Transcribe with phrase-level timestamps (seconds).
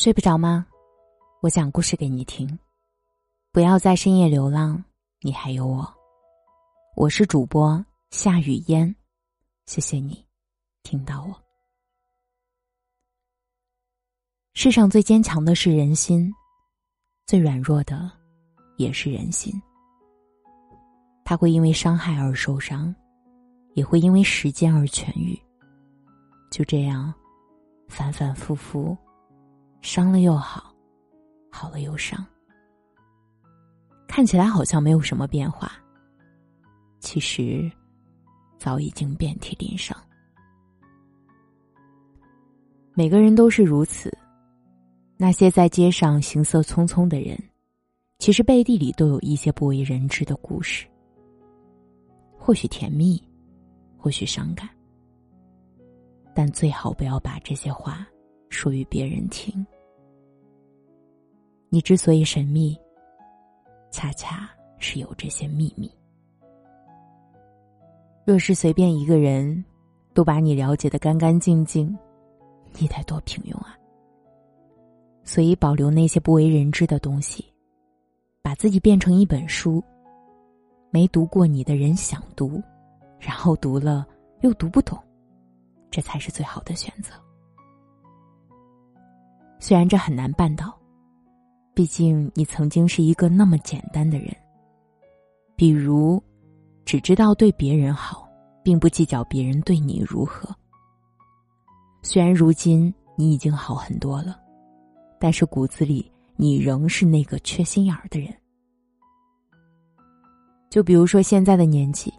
[0.00, 0.64] 睡不着吗？
[1.40, 2.56] 我讲故事给你听。
[3.50, 4.80] 不要在深夜流浪，
[5.22, 5.92] 你还有我。
[6.94, 8.94] 我是主播夏雨嫣，
[9.66, 10.24] 谢谢你
[10.84, 11.34] 听到我。
[14.54, 16.32] 世上最坚强的是人心，
[17.26, 18.08] 最软弱的
[18.76, 19.52] 也是人心。
[21.24, 22.94] 他会因为伤害而受伤，
[23.74, 25.36] 也会因为时间而痊愈。
[26.52, 27.12] 就这样，
[27.88, 28.96] 反反复复。
[29.80, 30.74] 伤了又好，
[31.50, 32.24] 好了又伤。
[34.06, 35.72] 看起来好像没有什么变化，
[36.98, 37.70] 其实
[38.58, 39.96] 早已经遍体鳞伤。
[42.94, 44.12] 每个人都是如此，
[45.16, 47.38] 那些在街上行色匆匆的人，
[48.18, 50.86] 其实背地里都有一些不为人知的故事。
[52.36, 53.22] 或许甜蜜，
[53.96, 54.68] 或许伤感，
[56.34, 58.06] 但最好不要把这些话。
[58.50, 59.64] 说与别人听。
[61.70, 62.78] 你之所以神秘，
[63.90, 65.90] 恰恰是有这些秘密。
[68.24, 69.64] 若是随便一个人
[70.14, 71.96] 都把你了解的干干净净，
[72.78, 73.76] 你得多平庸啊！
[75.24, 77.44] 所以保留那些不为人知的东西，
[78.42, 79.82] 把自己变成一本书，
[80.90, 82.62] 没读过你的人想读，
[83.18, 84.06] 然后读了
[84.40, 84.98] 又读不懂，
[85.90, 87.12] 这才是最好的选择。
[89.58, 90.78] 虽然这很难办到，
[91.78, 94.36] 毕竟你曾经是一个那么简单的人。
[95.54, 96.20] 比如，
[96.84, 98.28] 只知道对别人好，
[98.64, 100.52] 并不计较别人对你如何。
[102.02, 104.40] 虽然如今你已经好很多了，
[105.20, 108.34] 但是骨子里你仍是那个缺心眼儿的人。
[110.68, 112.12] 就比如说现在的年纪，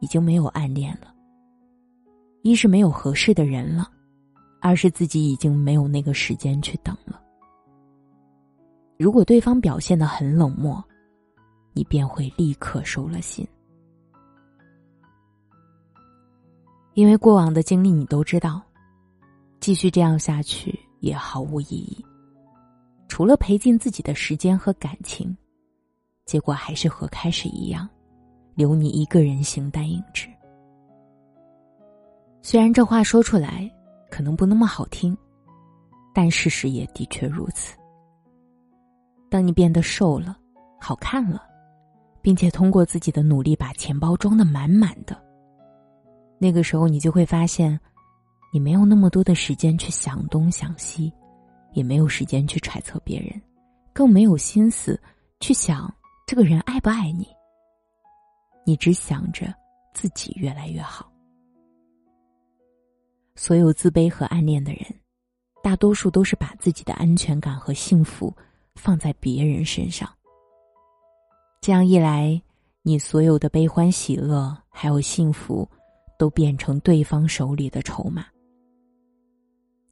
[0.00, 1.06] 已经没有暗恋了，
[2.42, 3.90] 一是没有合适的人了。
[4.60, 7.23] 二是自己已经没有那个时间去等了。
[8.96, 10.82] 如果对方表现的很冷漠，
[11.72, 13.46] 你便会立刻收了心，
[16.94, 18.62] 因为过往的经历你都知道，
[19.60, 22.04] 继续这样下去也毫无意义，
[23.08, 25.36] 除了赔尽自己的时间和感情，
[26.24, 27.88] 结果还是和开始一样，
[28.54, 30.28] 留你一个人形单影只。
[32.42, 33.70] 虽然这话说出来。
[34.10, 35.16] 可能不那么好听，
[36.14, 37.76] 但事实也的确如此。
[39.34, 40.38] 当你变得瘦了、
[40.80, 41.42] 好看了，
[42.22, 45.20] 并且通过自己的努力把钱包装的满满的，
[46.38, 47.76] 那个时候你就会发现，
[48.52, 51.12] 你没有那么多的时间去想东想西，
[51.72, 53.42] 也没有时间去揣测别人，
[53.92, 54.96] 更没有心思
[55.40, 55.92] 去想
[56.28, 57.26] 这个人爱不爱你。
[58.64, 59.52] 你只想着
[59.94, 61.10] 自己越来越好。
[63.34, 64.82] 所有自卑和暗恋的人，
[65.60, 68.32] 大多数都是把自己的安全感和幸福
[68.74, 70.08] 放在别人身上。
[71.60, 72.40] 这样一来，
[72.82, 75.68] 你所有的悲欢喜乐还有幸福，
[76.18, 78.26] 都变成对方手里的筹码。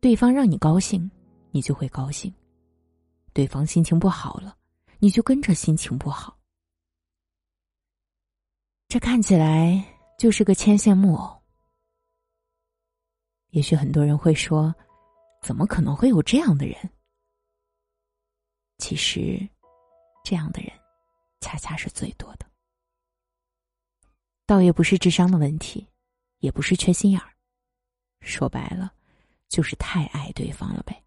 [0.00, 1.10] 对方让你高兴，
[1.50, 2.30] 你就会高兴；
[3.32, 4.56] 对方心情不好了，
[5.00, 6.38] 你就跟着心情不好。
[8.88, 9.84] 这看起来
[10.16, 11.36] 就是个牵线木偶。
[13.50, 14.72] 也许很多人会说
[15.42, 16.76] ：“怎么可能会有这样的人？”
[18.78, 19.40] 其实，
[20.24, 20.70] 这样的人
[21.40, 22.46] 恰恰是最多的。
[24.46, 25.86] 倒也不是智商的问题，
[26.38, 27.28] 也不是缺心眼儿，
[28.20, 28.92] 说白了，
[29.48, 31.02] 就是太爱对方了呗。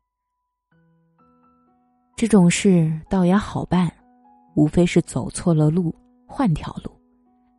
[2.18, 3.90] 这种事倒也好办，
[4.56, 5.96] 无非是走错了路，
[6.28, 6.92] 换条路；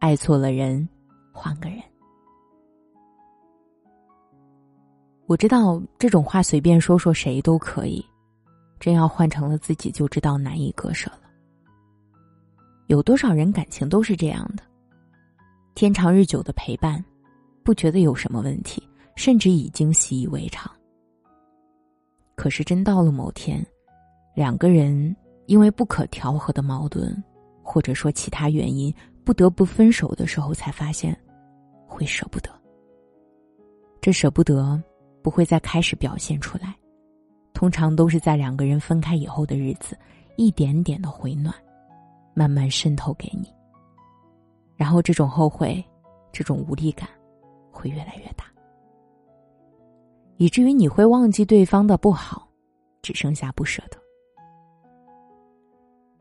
[0.01, 0.87] 爱错了人，
[1.33, 1.81] 换个人。
[5.27, 8.05] 我知道这种话随便说说谁都可以，
[8.81, 11.21] 真要换成了自己就知道难以割舍了。
[12.87, 14.63] 有多少人感情都是这样的，
[15.75, 17.05] 天长日久的陪伴，
[17.63, 18.83] 不觉得有什么问题，
[19.15, 20.69] 甚至已经习以为常。
[22.35, 23.65] 可是真到了某天，
[24.35, 25.15] 两个人
[25.47, 27.23] 因为不可调和的矛盾，
[27.63, 28.93] 或者说其他原因
[29.23, 31.17] 不得不分手的时候，才发现
[31.87, 32.51] 会舍不得。
[34.01, 34.83] 这舍不得。
[35.23, 36.75] 不会在开始表现出来，
[37.61, 39.95] 通常都是在两个人分开以后的日子，
[40.37, 41.55] 一点点的回暖，
[42.33, 43.55] 慢慢渗透给你。
[44.77, 45.85] 然后这种后悔，
[46.33, 47.07] 这种无力感，
[47.71, 48.47] 会越来越大，
[50.39, 52.49] 以至于你会忘记对方的不好，
[53.03, 53.99] 只剩下不舍得。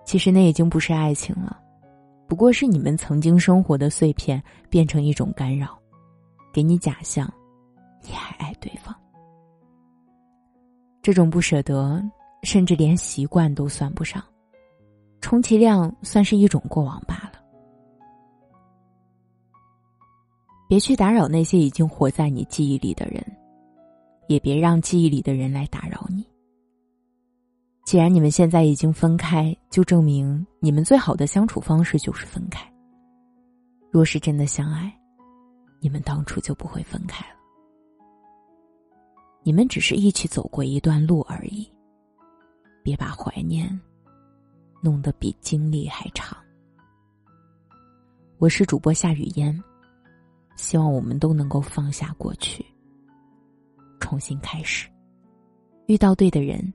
[0.03, 1.57] 其实那已经不是爱情了，
[2.27, 5.79] 不过是你们曾经生活的碎片变成一种干扰，
[6.51, 7.33] 给你假象。
[8.01, 8.93] 你还爱对方，
[11.01, 12.03] 这种不舍得，
[12.43, 14.23] 甚至连习惯都算不上，
[15.21, 17.39] 充其量算是一种过往罢了。
[20.67, 23.25] 别去打扰那些已经活在你记忆里的人，
[24.27, 26.23] 也别让记忆里的人来打扰你。
[27.85, 32.71] 既然你们现在已经分开，就证明你们最好的相处方式就是分开。
[33.89, 34.93] 若是真的相爱，
[35.79, 37.38] 你们当初就不会分开了。
[39.41, 41.67] 你们只是一起走过一段路而已，
[42.83, 43.79] 别把怀念
[44.81, 46.37] 弄得比经历还长。
[48.37, 49.57] 我是主播夏雨嫣，
[50.57, 52.65] 希望我们都能够放下过去，
[53.99, 54.89] 重新开始，
[55.87, 56.73] 遇到对的人。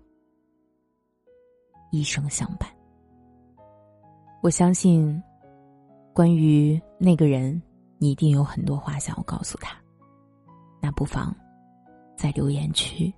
[1.91, 2.69] 一生相伴。
[4.43, 5.23] 我相信，
[6.13, 7.63] 关于那个人，
[7.99, 9.77] 你一定有很多话想要告诉他。
[10.81, 11.35] 那不妨
[12.17, 13.13] 在留言区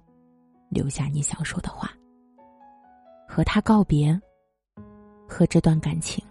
[0.68, 1.90] 留下你想说的话，
[3.28, 4.18] 和他告别，
[5.28, 6.24] 和这段感情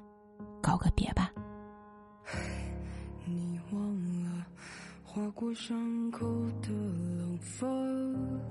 [0.62, 1.32] 告个别吧。
[3.26, 4.46] 你忘了
[5.04, 6.26] 划过伤口
[6.62, 8.42] 的冷风，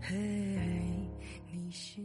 [0.00, 0.14] 嘿。
[1.56, 2.04] 你心